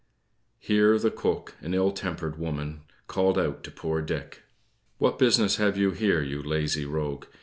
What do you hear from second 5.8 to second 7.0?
there, you lazy